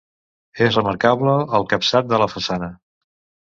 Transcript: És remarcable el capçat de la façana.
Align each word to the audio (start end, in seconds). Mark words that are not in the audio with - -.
És 0.67 0.77
remarcable 0.79 1.35
el 1.59 1.69
capçat 1.75 2.11
de 2.15 2.23
la 2.25 2.31
façana. 2.35 2.73